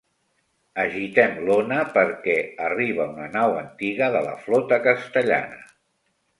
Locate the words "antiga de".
3.61-4.25